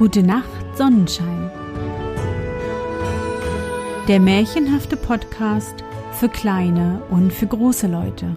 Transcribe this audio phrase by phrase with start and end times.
[0.00, 1.50] Gute Nacht, Sonnenschein.
[4.08, 8.34] Der märchenhafte Podcast für kleine und für große Leute.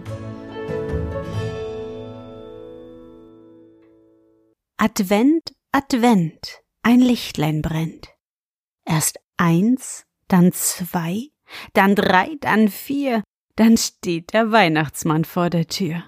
[4.76, 8.10] Advent, Advent, ein Lichtlein brennt.
[8.84, 11.30] Erst eins, dann zwei,
[11.72, 13.22] dann drei, dann vier,
[13.56, 16.04] dann steht der Weihnachtsmann vor der Tür.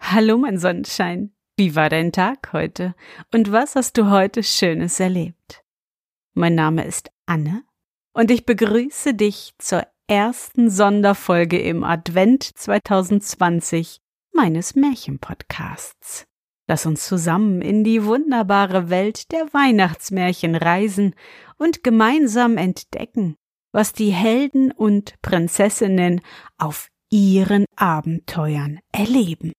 [0.00, 1.34] Hallo, mein Sonnenschein.
[1.60, 2.94] Wie war dein Tag heute?
[3.34, 5.62] Und was hast du heute Schönes erlebt?
[6.32, 7.64] Mein Name ist Anne
[8.14, 14.00] und ich begrüße dich zur ersten Sonderfolge im Advent 2020
[14.32, 16.24] meines Märchenpodcasts.
[16.66, 21.14] Lass uns zusammen in die wunderbare Welt der Weihnachtsmärchen reisen
[21.58, 23.36] und gemeinsam entdecken,
[23.70, 26.22] was die Helden und Prinzessinnen
[26.56, 29.52] auf ihren Abenteuern erleben.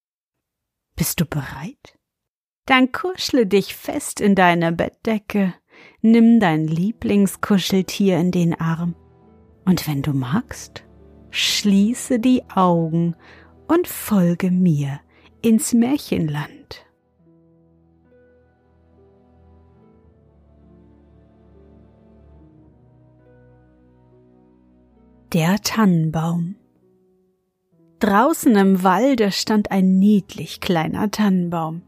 [1.02, 1.98] Bist du bereit?
[2.68, 5.56] Dann kuschle dich fest in deine Bettdecke,
[6.04, 8.94] nimm dein Lieblingskuscheltier in den Arm
[9.66, 10.84] und wenn du magst,
[11.32, 13.16] schließe die Augen
[13.68, 15.00] und folge mir
[15.42, 16.86] ins Märchenland.
[25.34, 26.58] Der Tannenbaum
[28.02, 31.84] Draußen im Walde stand ein niedlich kleiner Tannenbaum.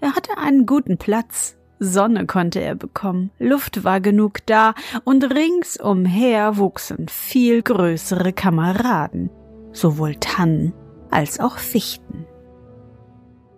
[0.00, 6.58] Er hatte einen guten Platz, Sonne konnte er bekommen, Luft war genug da, und ringsumher
[6.58, 9.30] wuchsen viel größere Kameraden,
[9.72, 10.74] sowohl Tannen
[11.10, 12.24] als auch Fichten.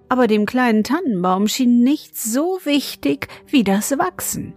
[0.08, 4.54] Aber dem kleinen Tannenbaum schien nichts so wichtig wie das Wachsen.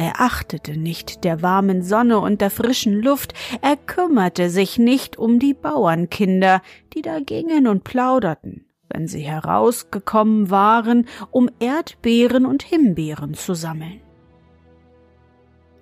[0.00, 5.38] Er achtete nicht der warmen Sonne und der frischen Luft, er kümmerte sich nicht um
[5.38, 6.62] die Bauernkinder,
[6.94, 14.00] die da gingen und plauderten, wenn sie herausgekommen waren, um Erdbeeren und Himbeeren zu sammeln.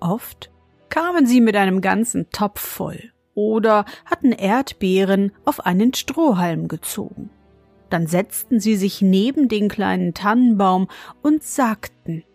[0.01, 0.51] Oft
[0.89, 7.29] kamen sie mit einem ganzen Topf voll oder hatten Erdbeeren auf einen Strohhalm gezogen.
[7.89, 10.89] Dann setzten sie sich neben den kleinen Tannenbaum
[11.21, 12.25] und sagten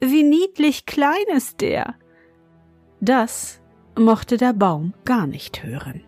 [0.00, 1.94] wie niedlich klein ist der.
[3.00, 3.60] Das
[3.98, 6.02] mochte der Baum gar nicht hören.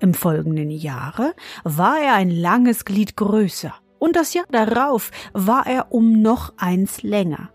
[0.00, 5.92] Im folgenden Jahre war er ein langes Glied größer, und das Jahr darauf war er
[5.92, 7.50] um noch eins länger.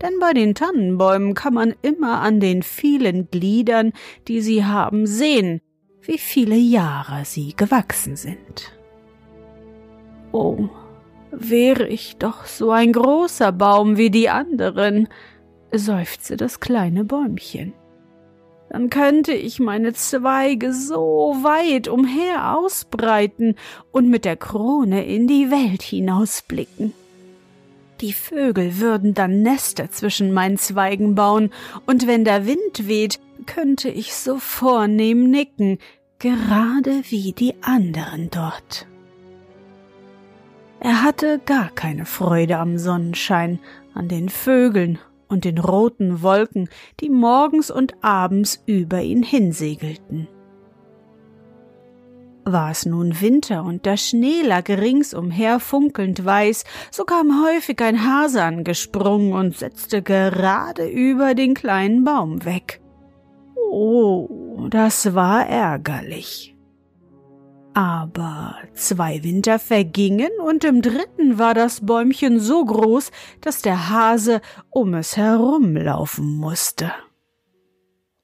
[0.00, 3.92] Denn bei den Tannenbäumen kann man immer an den vielen Gliedern,
[4.28, 5.60] die sie haben, sehen,
[6.02, 8.72] wie viele Jahre sie gewachsen sind.
[10.30, 10.68] Oh,
[11.30, 15.08] Wäre ich doch so ein großer Baum wie die anderen,
[15.72, 17.74] seufzte das kleine Bäumchen.
[18.70, 23.56] Dann könnte ich meine Zweige so weit umher ausbreiten
[23.92, 26.92] und mit der Krone in die Welt hinausblicken.
[28.00, 31.50] Die Vögel würden dann Nester zwischen meinen Zweigen bauen,
[31.86, 35.78] und wenn der Wind weht, könnte ich so vornehm nicken,
[36.18, 38.86] gerade wie die anderen dort.
[40.80, 43.58] Er hatte gar keine Freude am Sonnenschein,
[43.94, 46.68] an den Vögeln und den roten Wolken,
[47.00, 50.28] die morgens und abends über ihn hinsegelten.
[52.44, 58.06] War es nun Winter und der Schnee lag ringsumher funkelnd weiß, so kam häufig ein
[58.06, 62.80] Hase angesprungen und setzte gerade über den kleinen Baum weg.
[63.70, 66.57] Oh, das war ärgerlich.
[67.78, 74.40] Aber zwei Winter vergingen und im dritten war das Bäumchen so groß, dass der Hase
[74.68, 76.90] um es herumlaufen musste.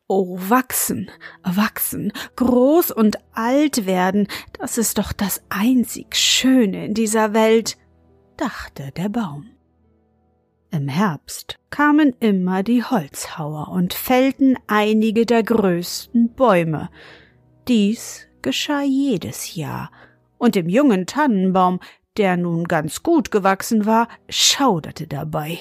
[0.09, 1.09] Oh, wachsen,
[1.45, 4.27] wachsen, groß und alt werden,
[4.59, 7.79] das ist doch das einzig Schöne in dieser Welt,
[8.37, 9.51] dachte der Baum.
[10.73, 16.91] Im Herbst kamen immer die Holzhauer und fällten einige der größten Bäume.
[17.69, 19.91] Dies geschah jedes Jahr,
[20.39, 21.81] und dem jungen Tannenbaum,
[22.17, 25.59] der nun ganz gut gewachsen war, schauderte dabei,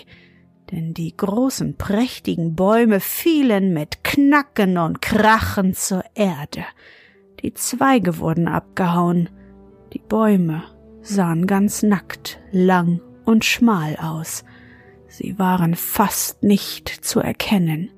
[0.69, 6.66] denn die großen prächtigen Bäume fielen mit Knacken und Krachen zur Erde.
[7.42, 9.30] Die Zweige wurden abgehauen,
[9.94, 10.63] die Bäume
[11.02, 14.44] sahen ganz nackt, lang und schmal aus,
[15.08, 17.92] sie waren fast nicht zu erkennen.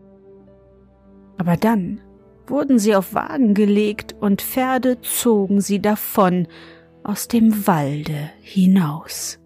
[1.37, 2.01] Aber dann
[2.49, 6.47] wurden sie auf Wagen gelegt und Pferde zogen sie davon
[7.03, 9.39] aus dem Walde hinaus.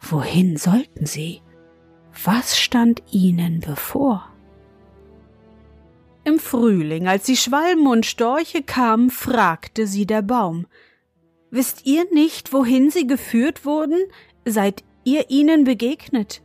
[0.00, 1.42] Wohin sollten sie?
[2.24, 4.32] Was stand ihnen bevor?
[6.24, 10.66] Im Frühling, als die Schwalben und Storche kamen, fragte sie der Baum
[11.50, 13.98] Wisst ihr nicht, wohin sie geführt wurden,
[14.44, 16.42] seit ihr ihnen begegnet?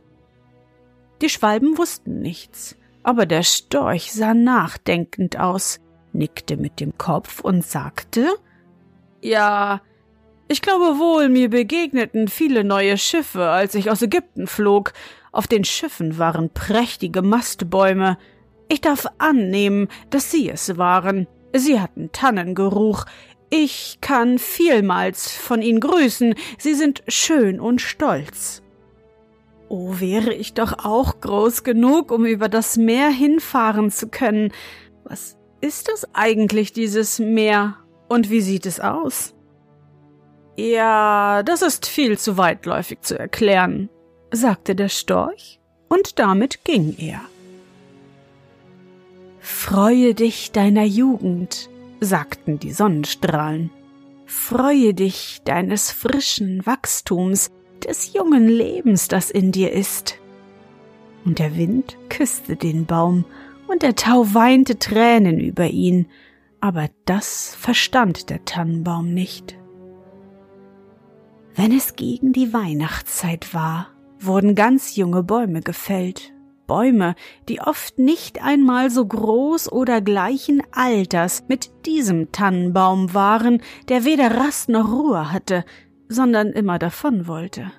[1.20, 5.78] Die Schwalben wussten nichts, aber der Storch sah nachdenkend aus,
[6.12, 8.26] nickte mit dem Kopf und sagte
[9.22, 9.80] Ja,
[10.48, 14.92] ich glaube wohl, mir begegneten viele neue Schiffe, als ich aus Ägypten flog.
[15.32, 18.18] Auf den Schiffen waren prächtige Mastbäume.
[18.68, 21.26] Ich darf annehmen, dass Sie es waren.
[21.54, 23.06] Sie hatten Tannengeruch.
[23.50, 26.34] Ich kann vielmals von Ihnen grüßen.
[26.58, 28.63] Sie sind schön und stolz.
[29.68, 34.52] Oh, wäre ich doch auch groß genug, um über das Meer hinfahren zu können.
[35.04, 37.76] Was ist das eigentlich, dieses Meer?
[38.08, 39.34] Und wie sieht es aus?
[40.56, 43.88] Ja, das ist viel zu weitläufig zu erklären,
[44.30, 45.58] sagte der Storch,
[45.88, 47.20] und damit ging er.
[49.40, 51.68] Freue dich deiner Jugend,
[52.00, 53.70] sagten die Sonnenstrahlen.
[54.26, 57.50] Freue dich deines frischen Wachstums,
[57.84, 60.18] des jungen Lebens, das in dir ist.
[61.24, 63.24] Und der Wind küsste den Baum,
[63.66, 66.06] und der Tau weinte Tränen über ihn,
[66.60, 69.56] aber das verstand der Tannenbaum nicht.
[71.54, 73.88] Wenn es gegen die Weihnachtszeit war,
[74.18, 76.32] wurden ganz junge Bäume gefällt,
[76.66, 77.14] Bäume,
[77.48, 84.30] die oft nicht einmal so groß oder gleichen Alters mit diesem Tannenbaum waren, der weder
[84.38, 85.64] Rast noch Ruhe hatte,
[86.08, 87.72] sondern immer davon wollte.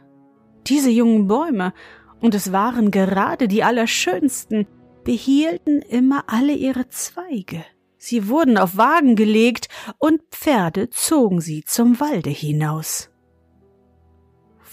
[0.67, 1.73] Diese jungen Bäume,
[2.19, 4.67] und es waren gerade die allerschönsten,
[5.03, 7.63] behielten immer alle ihre Zweige.
[7.97, 9.67] Sie wurden auf Wagen gelegt,
[9.99, 13.09] und Pferde zogen sie zum Walde hinaus.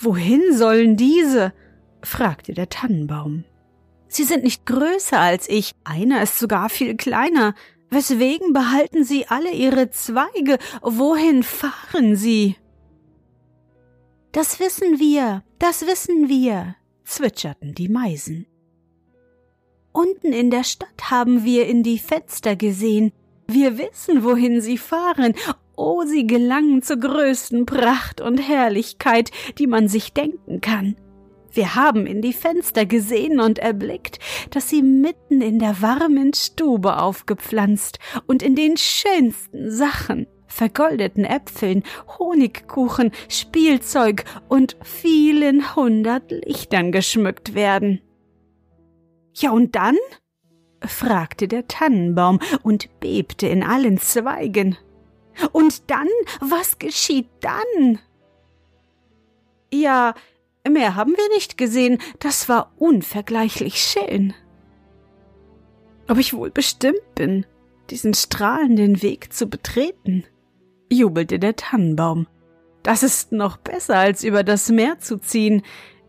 [0.00, 1.52] Wohin sollen diese?
[2.02, 3.44] fragte der Tannenbaum.
[4.08, 7.54] Sie sind nicht größer als ich, einer ist sogar viel kleiner.
[7.88, 10.58] Weswegen behalten Sie alle Ihre Zweige?
[10.82, 12.56] Wohin fahren Sie?
[14.32, 16.74] Das wissen wir, das wissen wir,
[17.04, 18.46] zwitscherten die Meisen.
[19.92, 23.12] Unten in der Stadt haben wir in die Fenster gesehen.
[23.46, 25.34] Wir wissen, wohin sie fahren.
[25.76, 30.96] Oh, sie gelangen zur größten Pracht und Herrlichkeit, die man sich denken kann.
[31.50, 34.18] Wir haben in die Fenster gesehen und erblickt,
[34.48, 41.82] dass sie mitten in der warmen Stube aufgepflanzt und in den schönsten Sachen, vergoldeten Äpfeln,
[42.18, 48.00] Honigkuchen, Spielzeug und vielen hundert Lichtern geschmückt werden.
[49.34, 49.96] Ja, und dann?
[50.84, 54.76] fragte der Tannenbaum und bebte in allen Zweigen.
[55.52, 56.08] Und dann,
[56.40, 57.98] was geschieht dann?
[59.72, 60.14] Ja,
[60.68, 64.34] mehr haben wir nicht gesehen, das war unvergleichlich schön.
[66.08, 67.46] Ob ich wohl bestimmt bin,
[67.90, 70.24] diesen strahlenden Weg zu betreten,
[70.92, 72.26] jubelte der Tannenbaum.
[72.82, 75.62] Das ist noch besser, als über das Meer zu ziehen.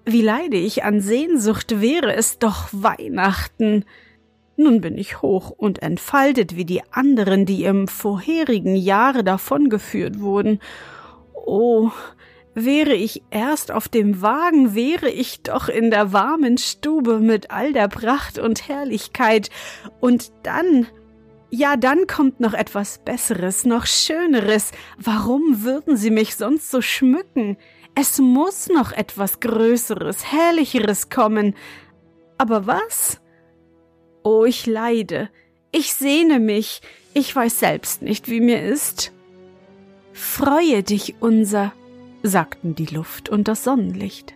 [0.05, 3.85] Wie leide ich an Sehnsucht, wäre es doch Weihnachten.
[4.55, 10.59] Nun bin ich hoch und entfaltet wie die anderen, die im vorherigen Jahre davongeführt wurden.
[11.33, 11.89] Oh,
[12.53, 17.73] wäre ich erst auf dem Wagen, wäre ich doch in der warmen Stube mit all
[17.73, 19.49] der Pracht und Herrlichkeit,
[19.99, 20.87] und dann,
[21.55, 24.71] ja, dann kommt noch etwas Besseres, noch Schöneres.
[24.97, 27.57] Warum würden sie mich sonst so schmücken?
[27.93, 31.55] Es muss noch etwas Größeres, Herrlicheres kommen.
[32.39, 33.21] Aber was?
[34.23, 35.29] Oh, ich leide,
[35.71, 36.81] ich sehne mich,
[37.13, 39.11] ich weiß selbst nicht, wie mir ist.
[40.11, 41.71] Freue dich, unser,
[42.23, 44.33] sagten die Luft und das Sonnenlicht.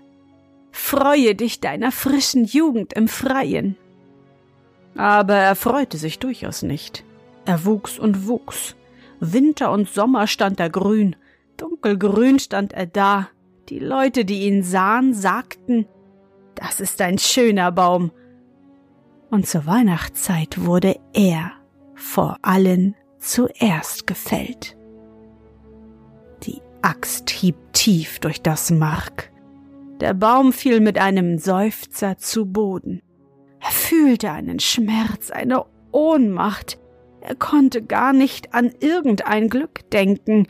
[0.69, 3.75] Freue dich deiner frischen Jugend im Freien.
[4.95, 7.06] Aber er freute sich durchaus nicht.
[7.47, 8.75] Er wuchs und wuchs.
[9.21, 11.15] Winter und Sommer stand er grün,
[11.55, 13.29] dunkelgrün stand er da.
[13.69, 15.87] Die Leute, die ihn sahen, sagten,
[16.55, 18.11] das ist ein schöner Baum,
[19.29, 21.51] und zur Weihnachtszeit wurde er
[21.95, 24.77] vor allen zuerst gefällt.
[26.43, 29.31] Die Axt hieb tief durch das Mark.
[29.99, 33.01] Der Baum fiel mit einem Seufzer zu Boden.
[33.59, 36.77] Er fühlte einen Schmerz, eine Ohnmacht.
[37.27, 40.47] Er konnte gar nicht an irgendein Glück denken.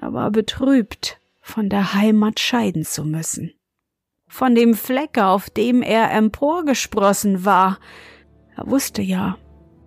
[0.00, 3.52] Er war betrübt, von der Heimat scheiden zu müssen
[4.28, 7.78] von dem Flecke, auf dem er emporgesprossen war.
[8.56, 9.38] Er wusste ja,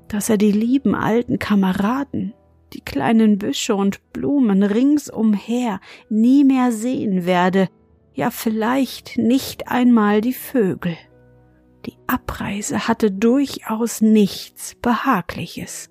[0.07, 2.33] dass er die lieben alten Kameraden,
[2.73, 7.67] die kleinen Büsche und Blumen ringsumher nie mehr sehen werde,
[8.13, 10.97] ja vielleicht nicht einmal die Vögel.
[11.85, 15.89] Die Abreise hatte durchaus nichts Behagliches.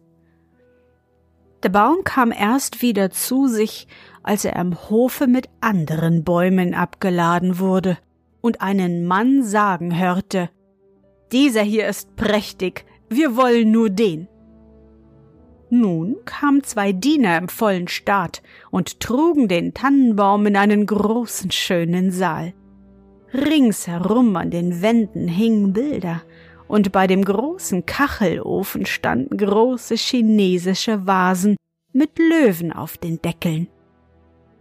[1.62, 3.88] Der Baum kam erst wieder zu sich,
[4.22, 7.98] als er am Hofe mit anderen Bäumen abgeladen wurde
[8.40, 10.50] und einen Mann sagen hörte
[11.32, 14.28] Dieser hier ist prächtig, wir wollen nur den.
[15.70, 22.10] Nun kamen zwei Diener im vollen Staat und trugen den Tannenbaum in einen großen schönen
[22.10, 22.54] Saal.
[23.34, 26.22] Ringsherum an den Wänden hingen Bilder,
[26.68, 31.56] und bei dem großen Kachelofen standen große chinesische Vasen
[31.92, 33.68] mit Löwen auf den Deckeln.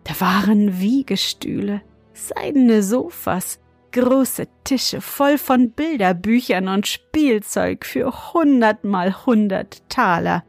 [0.04, 1.82] Da waren Wiegestühle,
[2.14, 3.60] seidene Sofas,
[3.92, 10.44] große Tische voll von Bilderbüchern und Spielzeug für hundertmal hundert Taler.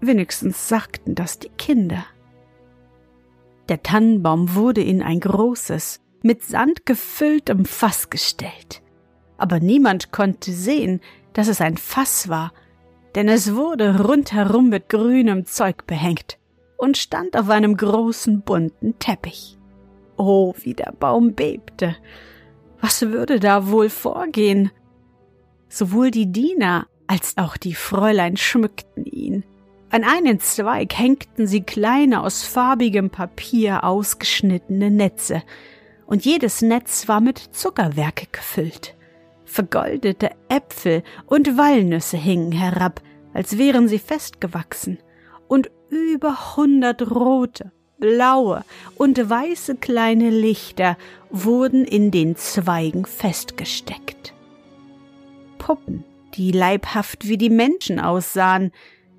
[0.00, 2.04] Wenigstens sagten das die Kinder.
[3.68, 8.82] Der Tannenbaum wurde in ein großes, mit Sand gefülltem Fass gestellt.
[9.38, 11.00] Aber niemand konnte sehen,
[11.32, 12.52] dass es ein Fass war,
[13.14, 16.38] denn es wurde rundherum mit grünem Zeug behängt
[16.76, 19.58] und stand auf einem großen bunten Teppich.
[20.16, 21.96] Oh, wie der Baum bebte.
[22.80, 24.70] Was würde da wohl vorgehen?
[25.68, 29.44] Sowohl die Diener als auch die Fräulein schmückten ihn.
[29.90, 35.42] An einen Zweig hängten sie kleine aus farbigem Papier ausgeschnittene Netze,
[36.06, 38.95] und jedes Netz war mit Zuckerwerke gefüllt.
[39.46, 43.00] Vergoldete Äpfel und Walnüsse hingen herab,
[43.32, 44.98] als wären sie festgewachsen,
[45.48, 48.64] und über hundert rote, blaue
[48.96, 50.98] und weiße kleine Lichter
[51.30, 54.34] wurden in den Zweigen festgesteckt.
[55.58, 58.72] Puppen, die leibhaft wie die Menschen aussahen,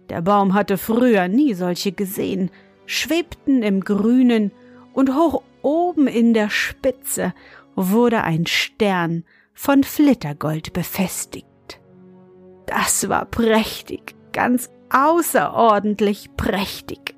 [0.09, 2.51] der Baum hatte früher nie solche gesehen,
[2.85, 4.51] schwebten im Grünen,
[4.93, 7.33] und hoch oben in der Spitze
[7.75, 9.23] wurde ein Stern
[9.57, 11.81] von Flittergold befestigt.
[12.67, 17.15] Das war prächtig, ganz außerordentlich prächtig.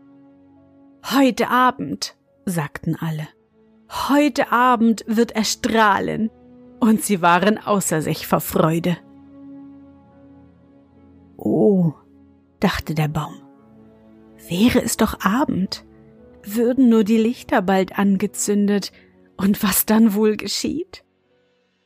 [1.14, 2.16] Heute Abend,
[2.46, 3.28] sagten alle,
[4.10, 6.32] heute Abend wird er strahlen,
[6.80, 8.96] und sie waren außer sich vor Freude.
[11.36, 11.92] Oh,
[12.62, 13.36] dachte der Baum,
[14.48, 15.86] wäre es doch Abend,
[16.44, 18.94] würden nur die Lichter bald angezündet,
[19.36, 21.04] und was dann wohl geschieht?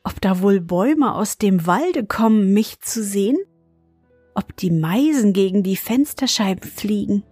[0.04, 3.38] Ob da wohl Bäume aus dem Walde kommen, mich zu sehen?
[4.34, 7.24] Ob die Meisen gegen die Fensterscheiben fliegen?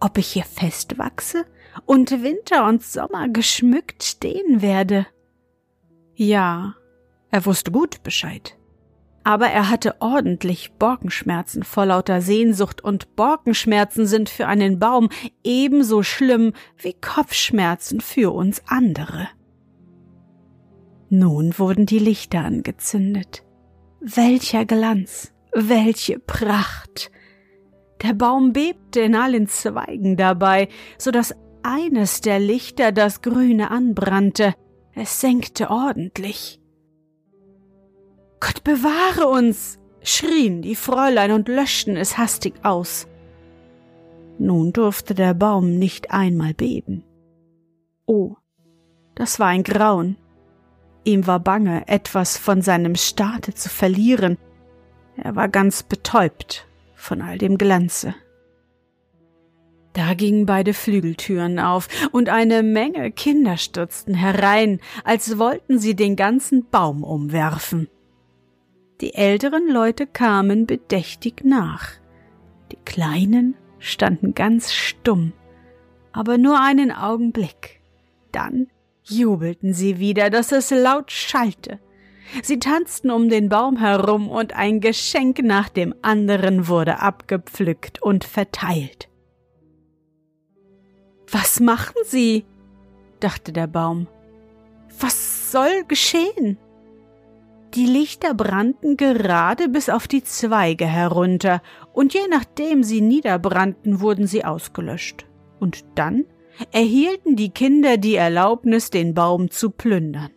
[0.00, 1.44] Ob ich hier festwachse
[1.84, 5.06] und Winter und Sommer geschmückt stehen werde?
[6.14, 6.74] Ja,
[7.30, 8.58] er wusste gut Bescheid
[9.28, 15.10] aber er hatte ordentlich Borkenschmerzen vor lauter Sehnsucht, und Borkenschmerzen sind für einen Baum
[15.44, 19.28] ebenso schlimm wie Kopfschmerzen für uns andere.
[21.10, 23.42] Nun wurden die Lichter angezündet.
[24.00, 27.10] Welcher Glanz, welche Pracht!
[28.02, 34.54] Der Baum bebte in allen Zweigen dabei, so dass eines der Lichter das Grüne anbrannte.
[34.94, 36.60] Es senkte ordentlich.
[38.40, 39.78] Gott bewahre uns!
[40.02, 43.08] schrien die Fräulein und löschten es hastig aus.
[44.38, 47.02] Nun durfte der Baum nicht einmal beben.
[48.06, 48.36] Oh,
[49.16, 50.16] das war ein Grauen.
[51.04, 54.38] Ihm war bange, etwas von seinem Staate zu verlieren.
[55.16, 58.14] Er war ganz betäubt von all dem Glanze.
[59.94, 66.14] Da gingen beide Flügeltüren auf, und eine Menge Kinder stürzten herein, als wollten sie den
[66.14, 67.88] ganzen Baum umwerfen.
[69.00, 71.92] Die älteren Leute kamen bedächtig nach.
[72.70, 75.32] Die Kleinen standen ganz stumm,
[76.12, 77.80] aber nur einen Augenblick.
[78.32, 78.68] Dann
[79.08, 81.78] jubelten sie wieder, dass es laut schallte.
[82.42, 88.24] Sie tanzten um den Baum herum und ein Geschenk nach dem anderen wurde abgepflückt und
[88.24, 89.08] verteilt.
[91.30, 92.44] Was machen Sie?
[93.20, 94.06] dachte der Baum.
[95.00, 96.58] Was soll geschehen?
[97.74, 101.60] Die Lichter brannten gerade bis auf die Zweige herunter,
[101.92, 105.26] und je nachdem sie niederbrannten, wurden sie ausgelöscht.
[105.60, 106.24] Und dann
[106.72, 110.30] erhielten die Kinder die Erlaubnis, den Baum zu plündern.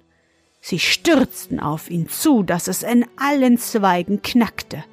[0.59, 4.83] Sie stürzten auf ihn zu, dass es in allen Zweigen knackte.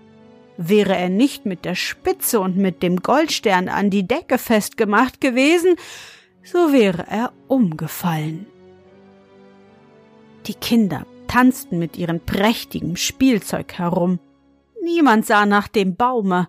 [0.56, 5.76] Wäre er nicht mit der Spitze und mit dem Goldstern an die Decke festgemacht gewesen,
[6.42, 8.47] so wäre er umgefallen.
[10.47, 14.18] Die Kinder tanzten mit ihrem prächtigen Spielzeug herum.
[14.82, 16.49] Niemand sah nach dem Baume,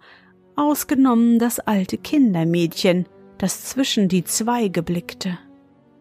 [0.56, 3.06] ausgenommen das alte Kindermädchen,
[3.40, 5.40] das zwischen die Zweige blickte.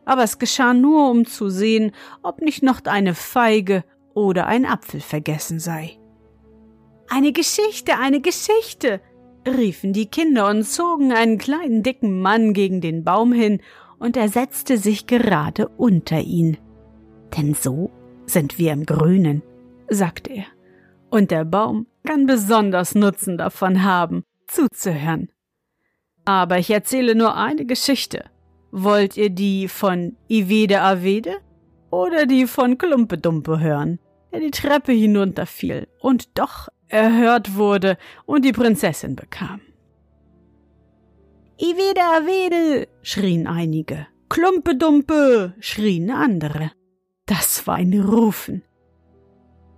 [0.04, 1.92] Aber es geschah nur, um zu sehen,
[2.22, 5.98] ob nicht noch eine Feige oder ein Apfel vergessen sei.
[7.08, 9.00] Eine Geschichte, eine Geschichte,
[9.46, 13.62] riefen die Kinder und zogen einen kleinen dicken Mann gegen den Baum hin,
[13.98, 16.56] und er setzte sich gerade unter ihn.
[17.36, 17.90] Denn so
[18.26, 19.42] sind wir im Grünen,
[19.88, 20.44] sagte er,
[21.10, 25.30] Und der Baum kann besonders Nutzen davon haben, zuzuhören.
[26.28, 28.26] Aber ich erzähle nur eine Geschichte.
[28.70, 31.38] Wollt ihr die von Ivede Avede
[31.90, 33.98] oder die von Klumpedumpe hören,
[34.30, 39.62] der die Treppe hinunterfiel und doch erhört wurde und die Prinzessin bekam?
[41.56, 44.06] Ivede Avede, schrien einige.
[44.28, 46.72] Klumpedumpe, schrien andere.
[47.24, 48.62] Das war ein Rufen.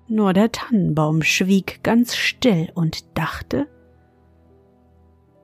[0.09, 3.69] Nur der Tannenbaum schwieg ganz still und dachte,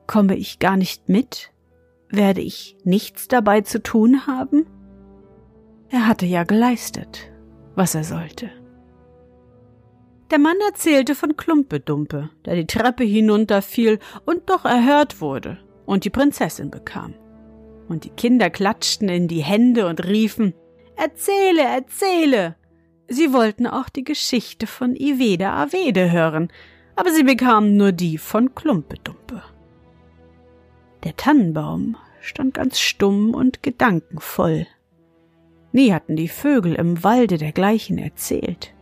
[0.07, 1.51] komme ich gar nicht mit?
[2.09, 4.65] Werde ich nichts dabei zu tun haben?
[5.89, 7.31] Er hatte ja geleistet,
[7.75, 8.49] was er sollte.
[10.31, 16.09] Der Mann erzählte von Klumpedumpe, der die Treppe hinunterfiel und doch erhört wurde und die
[16.09, 17.13] Prinzessin bekam.
[17.87, 20.53] Und die Kinder klatschten in die Hände und riefen
[20.97, 22.55] Erzähle, erzähle.
[23.07, 26.49] Sie wollten auch die Geschichte von Ivede Avede hören,
[26.97, 29.43] aber sie bekamen nur die von Klumpedumpe.
[31.03, 34.67] Der Tannenbaum stand ganz stumm und gedankenvoll.
[35.71, 38.73] Nie hatten die Vögel im Walde dergleichen erzählt.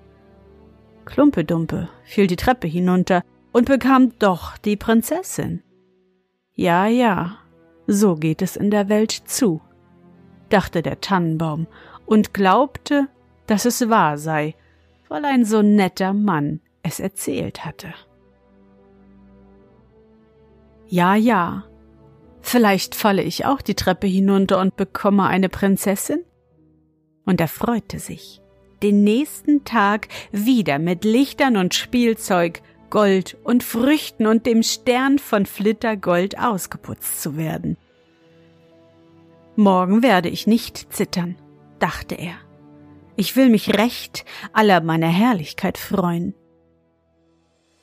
[1.05, 5.61] Klumpedumpe fiel die Treppe hinunter und bekam doch die Prinzessin.
[6.53, 7.37] Ja, ja,
[7.87, 9.61] so geht es in der Welt zu,
[10.49, 11.67] dachte der Tannenbaum
[12.05, 13.07] und glaubte,
[13.47, 14.55] dass es wahr sei,
[15.09, 17.93] weil ein so netter Mann es erzählt hatte.
[20.87, 21.63] Ja, ja,
[22.47, 26.23] vielleicht falle ich auch die Treppe hinunter und bekomme eine Prinzessin?
[27.25, 28.41] Und er freute sich,
[28.83, 35.45] den nächsten Tag wieder mit Lichtern und Spielzeug, Gold und Früchten und dem Stern von
[35.45, 37.77] Flittergold ausgeputzt zu werden.
[39.55, 41.35] Morgen werde ich nicht zittern,
[41.79, 42.35] dachte er.
[43.15, 46.35] Ich will mich recht aller meiner Herrlichkeit freuen.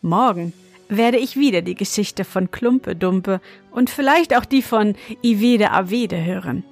[0.02, 0.52] Morgen
[0.96, 6.64] werde ich wieder die Geschichte von Klumpedumpe und vielleicht auch die von Ivede Avede hören.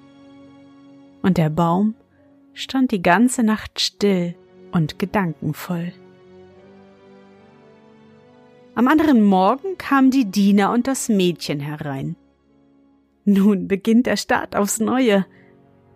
[1.22, 1.94] Und der Baum
[2.52, 4.34] stand die ganze Nacht still
[4.72, 5.92] und gedankenvoll.
[8.74, 12.16] Am anderen Morgen kamen die Diener und das Mädchen herein.
[13.24, 15.26] Nun beginnt der Start aufs Neue,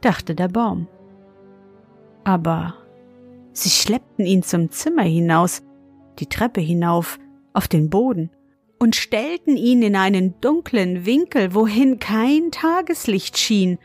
[0.00, 0.86] dachte der Baum.
[2.24, 2.74] Aber
[3.52, 5.62] sie schleppten ihn zum Zimmer hinaus,
[6.18, 7.18] die Treppe hinauf,
[7.54, 8.30] auf den Boden
[8.78, 13.78] und stellten ihn in einen dunklen Winkel, wohin kein Tageslicht schien.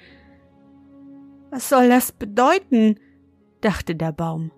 [1.51, 2.99] Was soll das bedeuten?
[3.61, 4.51] dachte der Baum.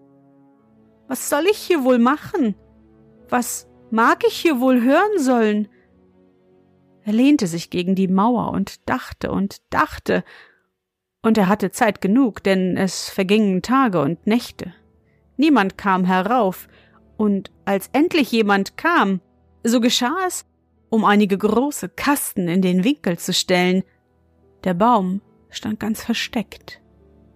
[1.07, 2.55] Was soll ich hier wohl machen?
[3.29, 5.67] Was mag ich hier wohl hören sollen?
[7.03, 10.23] Er lehnte sich gegen die Mauer und dachte und dachte,
[11.23, 14.73] und er hatte Zeit genug, denn es vergingen Tage und Nächte.
[15.37, 16.67] Niemand kam herauf,
[17.21, 19.21] und als endlich jemand kam,
[19.63, 20.43] so geschah es,
[20.89, 23.83] um einige große Kasten in den Winkel zu stellen.
[24.63, 26.81] Der Baum stand ganz versteckt.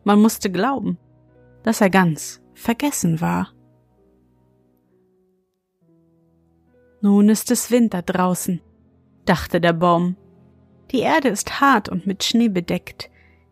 [0.04, 0.98] Man musste glauben,
[1.62, 3.54] dass er ganz vergessen war.
[7.02, 8.62] Nun ist es Winter draußen,
[9.26, 10.18] dachte der Baum.
[10.90, 13.12] Die Erde ist hart und mit Schnee bedeckt.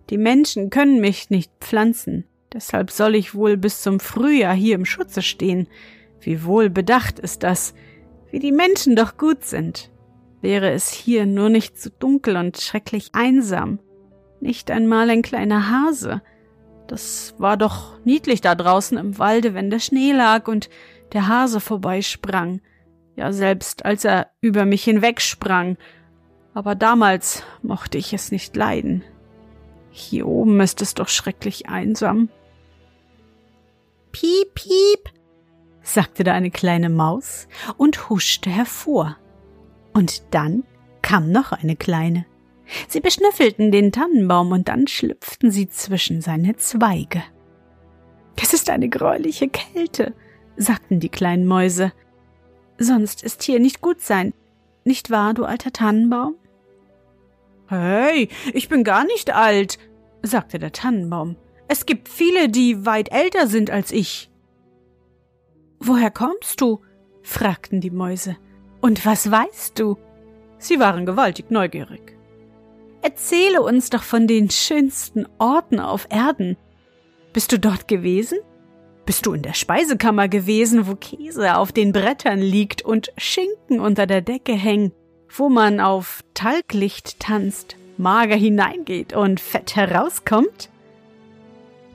[0.10, 4.86] Die Menschen können mich nicht pflanzen, deshalb soll ich wohl bis zum Frühjahr hier im
[4.86, 5.68] Schutze stehen.
[6.24, 7.74] Wie wohl bedacht ist das,
[8.32, 9.92] wie die Menschen doch gut sind.
[10.42, 13.80] Wäre es hier nur nicht so dunkel und schrecklich einsam,
[14.42, 16.22] nicht einmal ein kleiner Hase.
[16.88, 20.70] Das war doch niedlich da draußen im Walde, wenn der Schnee lag und
[21.14, 22.62] der Hase vorbeisprang.
[23.16, 25.78] Ja, selbst als er über mich hinwegsprang.
[26.54, 29.04] Aber damals mochte ich es nicht leiden.
[29.92, 32.30] Hier oben ist es doch schrecklich einsam.
[34.12, 35.13] Piep, piep,
[35.84, 39.18] sagte da eine kleine Maus und huschte hervor.
[39.94, 40.64] Und dann
[41.02, 42.26] kam noch eine kleine.
[42.88, 47.22] Sie beschnüffelten den Tannenbaum und dann schlüpften sie zwischen seine Zweige.
[48.38, 50.14] Das ist eine greuliche Kälte,
[50.56, 51.92] sagten die kleinen Mäuse.
[52.78, 54.34] Sonst ist hier nicht gut sein.
[54.86, 56.36] Nicht wahr, du alter Tannenbaum?
[57.68, 59.78] Hey, ich bin gar nicht alt,
[60.22, 61.36] sagte der Tannenbaum.
[61.68, 64.30] Es gibt viele, die weit älter sind als ich.
[65.86, 66.80] Woher kommst du?
[67.24, 68.38] fragten die Mäuse.
[68.80, 69.98] Und was weißt du?
[70.58, 72.18] Sie waren gewaltig neugierig.
[73.02, 76.56] Erzähle uns doch von den schönsten Orten auf Erden.
[77.34, 78.40] Bist du dort gewesen?
[79.06, 84.08] Bist du in der Speisekammer gewesen, wo Käse auf den Brettern liegt und Schinken unter
[84.08, 84.94] der Decke hängen,
[85.28, 90.70] wo man auf Talglicht tanzt, mager hineingeht und fett herauskommt?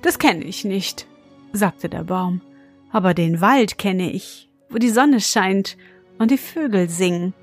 [0.03, 1.07] Das kenne ich nicht,
[1.55, 2.43] sagte der Baum,
[2.91, 5.77] aber den Wald kenne ich, wo die Sonne scheint
[6.19, 7.35] und die Vögel singen.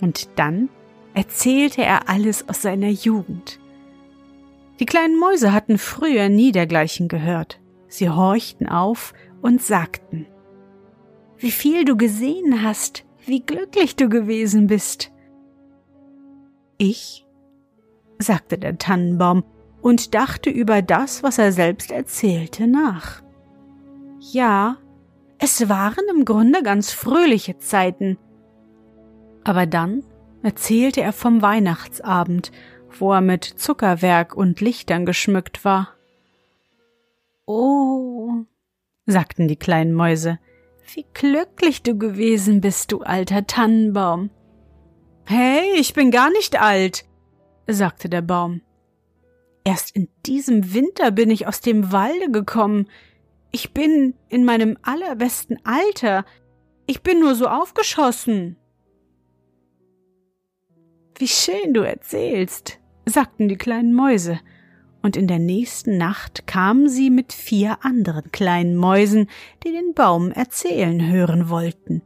[0.00, 0.68] Und dann
[1.14, 3.60] erzählte er alles aus seiner Jugend.
[4.80, 7.60] Die kleinen Mäuse hatten früher nie dergleichen gehört.
[7.88, 10.26] Sie horchten auf und sagten
[11.38, 15.12] Wie viel du gesehen hast, wie glücklich du gewesen bist.
[16.76, 17.24] Ich,
[18.18, 19.44] sagte der Tannenbaum
[19.80, 23.23] und dachte über das, was er selbst erzählte, nach.
[24.32, 24.78] Ja,
[25.38, 28.18] es waren im Grunde ganz fröhliche Zeiten.
[29.44, 30.02] Aber dann
[30.42, 32.50] erzählte er vom Weihnachtsabend,
[32.98, 35.88] wo er mit Zuckerwerk und Lichtern geschmückt war.
[37.46, 38.30] Oh,
[39.06, 40.38] sagten die kleinen Mäuse,
[40.94, 44.30] wie glücklich du gewesen bist, du alter Tannenbaum.
[45.26, 47.04] Hey, ich bin gar nicht alt,
[47.66, 48.62] sagte der Baum.
[49.64, 52.88] Erst in diesem Winter bin ich aus dem Walde gekommen.
[53.54, 56.24] Ich bin in meinem allerbesten Alter.
[56.86, 58.56] Ich bin nur so aufgeschossen.
[61.16, 64.40] Wie schön du erzählst, sagten die kleinen Mäuse,
[65.02, 69.28] und in der nächsten Nacht kamen sie mit vier anderen kleinen Mäusen,
[69.62, 72.02] die den Baum erzählen hören wollten.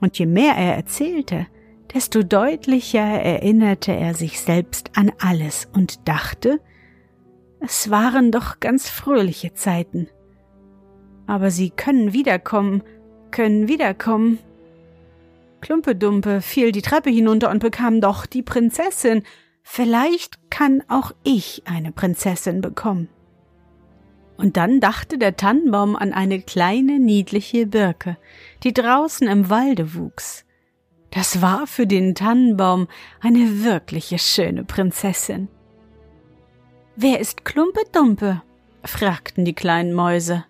[0.00, 1.46] Und je mehr er erzählte,
[1.94, 6.58] desto deutlicher erinnerte er sich selbst an alles und dachte,
[7.60, 10.08] es waren doch ganz fröhliche Zeiten.
[11.28, 12.82] Aber sie können wiederkommen,
[13.30, 14.38] können wiederkommen.
[15.60, 19.22] Klumpedumpe fiel die Treppe hinunter und bekam doch die Prinzessin.
[19.62, 23.08] Vielleicht kann auch ich eine Prinzessin bekommen.
[24.38, 28.16] Und dann dachte der Tannenbaum an eine kleine niedliche Birke,
[28.62, 30.46] die draußen im Walde wuchs.
[31.10, 32.88] Das war für den Tannenbaum
[33.20, 35.48] eine wirkliche schöne Prinzessin.
[36.96, 38.42] Wer ist Klumpedumpe?
[38.82, 40.44] fragten die kleinen Mäuse.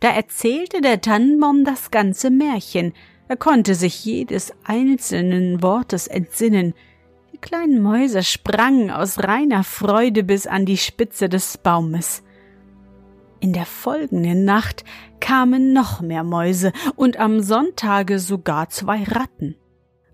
[0.00, 2.92] Da erzählte der Tannenbaum das ganze Märchen,
[3.26, 6.74] er konnte sich jedes einzelnen Wortes entsinnen.
[7.32, 12.22] Die kleinen Mäuse sprangen aus reiner Freude bis an die Spitze des Baumes.
[13.40, 14.84] In der folgenden Nacht
[15.20, 19.56] kamen noch mehr Mäuse und am Sonntage sogar zwei Ratten.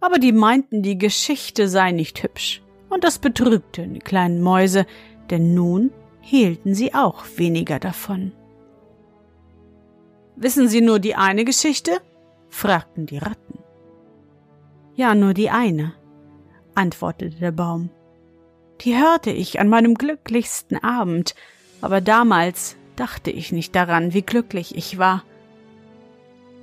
[0.01, 4.87] Aber die meinten, die Geschichte sei nicht hübsch, und das betrübte die kleinen Mäuse,
[5.31, 5.91] denn nun
[6.21, 8.33] hielten sie auch weniger davon.
[10.41, 12.01] Wissen Sie nur die eine Geschichte?
[12.49, 13.59] fragten die Ratten.
[14.95, 15.93] Ja, nur die eine,
[16.75, 17.91] antwortete der Baum.
[18.81, 21.35] Die hörte ich an meinem glücklichsten Abend,
[21.83, 25.25] aber damals dachte ich nicht daran, wie glücklich ich war.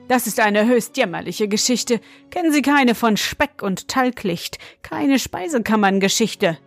[0.08, 2.02] Das ist eine höchst jämmerliche Geschichte.
[2.32, 6.58] Kennen Sie keine von Speck und Talglicht, keine Speisekammerngeschichte?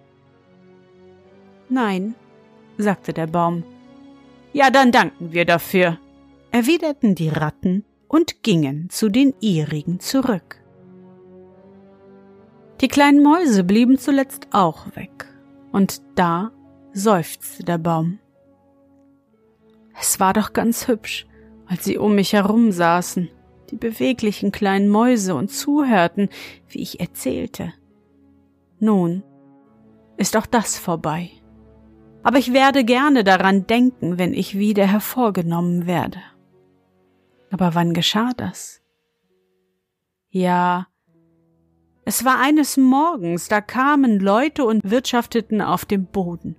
[1.68, 2.14] Nein,
[2.78, 3.64] sagte der Baum.
[4.52, 5.98] Ja, dann danken wir dafür,
[6.50, 10.56] erwiderten die Ratten und gingen zu den ihrigen zurück.
[12.80, 15.26] Die kleinen Mäuse blieben zuletzt auch weg,
[15.70, 16.50] und da
[16.92, 18.18] seufzte der Baum.
[20.00, 21.26] Es war doch ganz hübsch,
[21.66, 23.28] als sie um mich herum saßen,
[23.70, 26.30] die beweglichen kleinen Mäuse und zuhörten,
[26.68, 27.72] wie ich erzählte.
[28.80, 29.22] Nun
[30.16, 31.30] ist auch das vorbei
[32.22, 36.18] aber ich werde gerne daran denken, wenn ich wieder hervorgenommen werde.
[37.50, 38.80] Aber wann geschah das?
[40.30, 40.86] Ja,
[42.04, 46.56] es war eines Morgens, da kamen Leute und wirtschafteten auf dem Boden.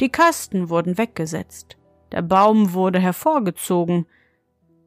[0.00, 1.78] Die Kasten wurden weggesetzt,
[2.12, 4.06] der Baum wurde hervorgezogen.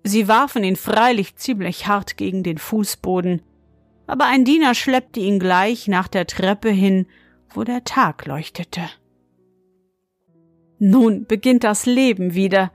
[0.04, 3.42] Sie warfen ihn freilich ziemlich hart gegen den Fußboden,
[4.06, 7.08] aber ein Diener schleppte ihn gleich nach der Treppe hin,
[7.50, 8.82] wo der Tag leuchtete.
[10.80, 12.72] Nun beginnt das Leben wieder,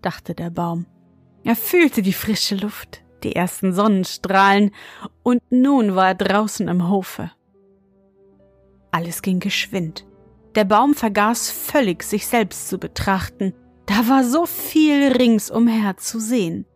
[0.00, 0.86] dachte der Baum.
[1.44, 4.72] Er fühlte die frische Luft, die ersten Sonnenstrahlen,
[5.22, 7.30] und nun war er draußen im Hofe.
[8.90, 10.06] Alles ging geschwind.
[10.54, 13.54] Der Baum vergaß völlig, sich selbst zu betrachten.
[13.86, 16.66] Da war so viel ringsumher zu sehen.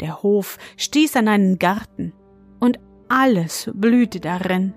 [0.00, 2.12] Der Hof stieß an einen Garten,
[2.58, 4.74] und alles blühte darin.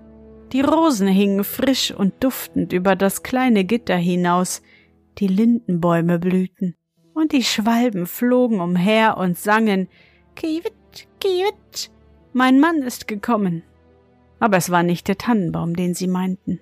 [0.52, 4.62] Die Rosen hingen frisch und duftend über das kleine Gitter hinaus,
[5.18, 6.76] die Lindenbäume blühten,
[7.14, 9.88] und die Schwalben flogen umher und sangen
[10.36, 11.90] Kiewit, Kiewit,
[12.32, 13.62] mein Mann ist gekommen.
[14.38, 16.60] Aber es war nicht der Tannenbaum, den sie meinten.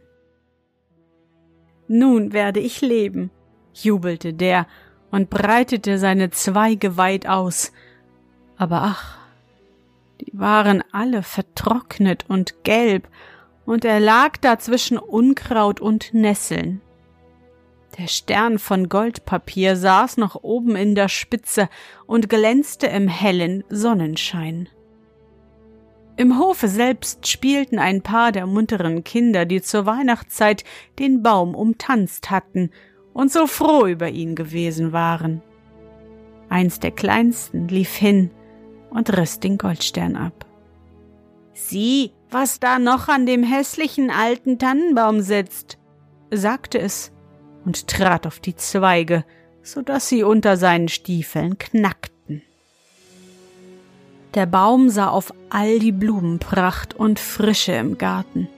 [1.86, 3.30] Nun werde ich leben,
[3.72, 4.66] jubelte der
[5.10, 7.72] und breitete seine Zweige weit aus.
[8.56, 9.18] Aber ach,
[10.20, 13.08] die waren alle vertrocknet und gelb,
[13.64, 16.80] und er lag da zwischen Unkraut und Nesseln.
[17.96, 21.68] Der Stern von Goldpapier saß noch oben in der Spitze
[22.06, 24.68] und glänzte im hellen Sonnenschein.
[26.16, 30.64] Im Hofe selbst spielten ein paar der munteren Kinder, die zur Weihnachtszeit
[30.98, 32.70] den Baum umtanzt hatten
[33.12, 35.42] und so froh über ihn gewesen waren.
[36.48, 38.30] Eins der kleinsten lief hin
[38.90, 40.44] und riss den Goldstern ab.
[41.52, 45.78] Sieh, was da noch an dem hässlichen alten Tannenbaum sitzt,
[46.30, 47.12] sagte es
[47.68, 49.26] und trat auf die Zweige,
[49.62, 52.40] so dass sie unter seinen Stiefeln knackten.
[54.32, 58.48] Der Baum sah auf all die Blumenpracht und Frische im Garten.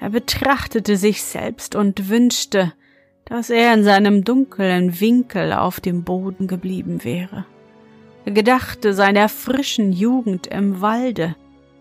[0.00, 2.72] Er betrachtete sich selbst und wünschte,
[3.26, 7.44] dass er in seinem dunklen Winkel auf dem Boden geblieben wäre.
[8.24, 11.36] Er gedachte seiner frischen Jugend im Walde,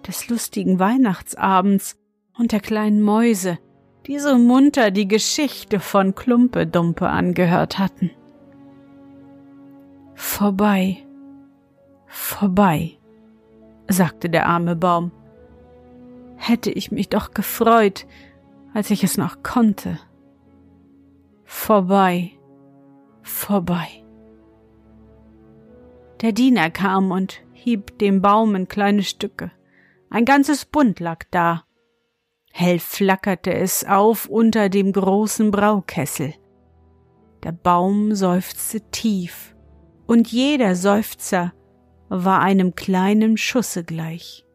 [0.06, 1.96] des lustigen Weihnachtsabends
[2.38, 3.60] und der kleinen Mäuse,
[4.06, 8.12] die so munter die Geschichte von Klumpe-Dumpe angehört hatten.
[10.14, 10.98] Vorbei,
[12.08, 12.98] vorbei,
[13.88, 15.12] sagte der arme Baum.
[16.36, 18.06] Hätte ich mich doch gefreut,
[18.74, 20.00] als ich es noch konnte.
[21.46, 22.32] Vorbei,
[23.22, 23.88] vorbei.
[26.22, 29.52] Der Diener kam und hieb dem Baum in kleine Stücke.
[30.10, 31.64] Ein ganzes Bund lag da.
[32.56, 36.34] Hell flackerte es auf unter dem großen Braukessel.
[37.44, 39.56] Der Baum seufzte tief,
[40.06, 41.54] und jeder Seufzer
[42.10, 44.46] war einem kleinen Schusse gleich.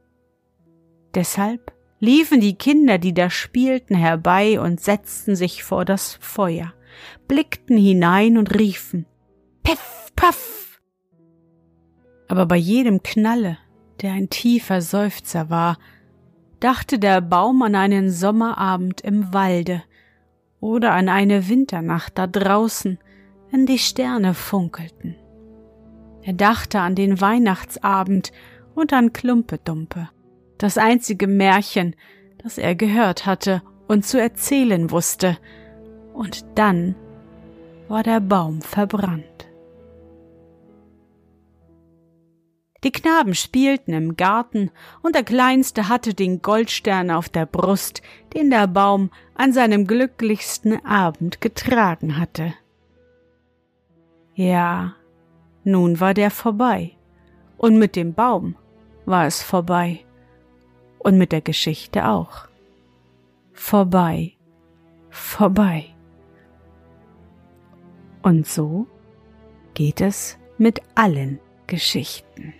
[1.14, 6.72] Deshalb liefen die Kinder, die da spielten, herbei und setzten sich vor das Feuer
[7.26, 9.06] blickten hinein und riefen
[9.62, 10.80] Piff, paff.
[12.26, 13.58] Aber bei jedem Knalle,
[14.00, 15.78] der ein tiefer Seufzer war,
[16.60, 19.82] dachte der Baum an einen Sommerabend im Walde
[20.60, 22.98] oder an eine Winternacht da draußen,
[23.50, 25.16] wenn die Sterne funkelten.
[26.22, 28.32] Er dachte an den Weihnachtsabend
[28.74, 30.08] und an Klumpedumpe,
[30.58, 31.94] das einzige Märchen,
[32.42, 35.38] das er gehört hatte und zu erzählen wusste,
[36.12, 36.96] und dann
[37.86, 39.27] war der Baum verbrannt.
[42.84, 44.70] Die Knaben spielten im Garten,
[45.02, 48.02] und der Kleinste hatte den Goldstern auf der Brust,
[48.34, 52.54] den der Baum an seinem glücklichsten Abend getragen hatte.
[54.34, 54.94] Ja,
[55.64, 56.92] nun war der vorbei,
[57.56, 58.54] und mit dem Baum
[59.06, 60.04] war es vorbei,
[61.00, 62.46] und mit der Geschichte auch.
[63.52, 64.34] Vorbei,
[65.10, 65.86] vorbei.
[68.22, 68.86] Und so
[69.74, 72.54] geht es mit allen Geschichten.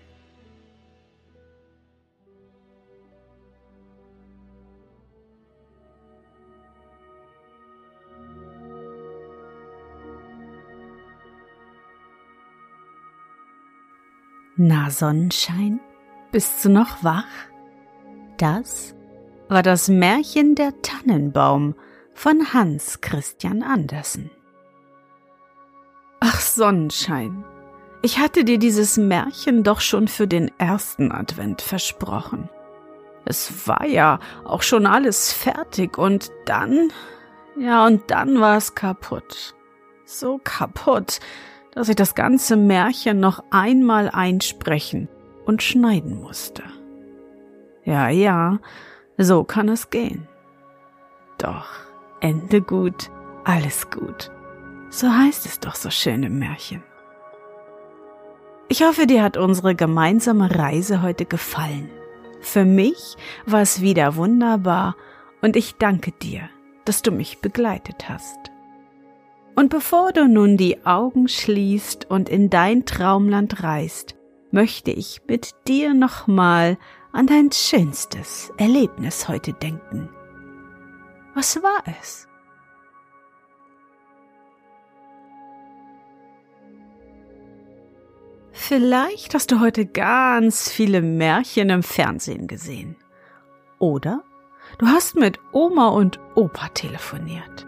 [14.60, 15.78] Na Sonnenschein,
[16.32, 17.22] bist du noch wach?
[18.38, 18.92] Das
[19.48, 21.76] war das Märchen der Tannenbaum
[22.12, 24.32] von Hans Christian Andersen.
[26.18, 27.44] Ach Sonnenschein,
[28.02, 32.50] ich hatte dir dieses Märchen doch schon für den ersten Advent versprochen.
[33.26, 36.90] Es war ja auch schon alles fertig und dann,
[37.56, 39.54] ja und dann war es kaputt.
[40.04, 41.20] So kaputt,
[41.78, 45.08] dass ich das ganze Märchen noch einmal einsprechen
[45.46, 46.64] und schneiden musste.
[47.84, 48.58] Ja, ja,
[49.16, 50.26] so kann es gehen.
[51.38, 51.68] Doch,
[52.20, 53.12] Ende gut,
[53.44, 54.32] alles gut.
[54.90, 56.82] So heißt es doch so schön im Märchen.
[58.68, 61.90] Ich hoffe, dir hat unsere gemeinsame Reise heute gefallen.
[62.40, 64.96] Für mich war es wieder wunderbar
[65.42, 66.50] und ich danke dir,
[66.84, 68.50] dass du mich begleitet hast.
[69.58, 74.14] Und bevor du nun die Augen schließt und in dein Traumland reist,
[74.52, 76.78] möchte ich mit dir nochmal
[77.12, 80.10] an dein schönstes Erlebnis heute denken.
[81.34, 82.28] Was war es?
[88.52, 92.94] Vielleicht hast du heute ganz viele Märchen im Fernsehen gesehen.
[93.80, 94.22] Oder
[94.78, 97.67] du hast mit Oma und Opa telefoniert.